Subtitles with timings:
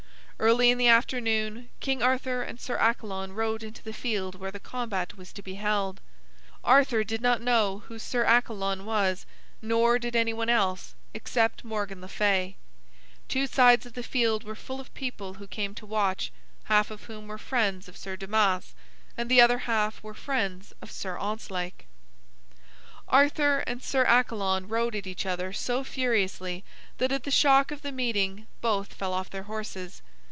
[0.41, 4.59] Early in the afternoon, King Arthur and Sir Accalon rode into the field where the
[4.59, 6.01] combat was to be held.
[6.63, 9.27] Arthur did not know who Sir Accalon was,
[9.61, 12.55] nor did any one else, except Morgan le Fay.
[13.27, 16.31] Two sides of the field were full of people who came to watch,
[16.63, 18.73] half of whom were friends of Sir Damas,
[19.15, 21.85] and the other half were friends of Sir Ontzlake.
[23.07, 26.63] Arthur and Sir Accalon rode at each other so furiously
[26.97, 30.01] that at the shock of the meeting both fell off their horses.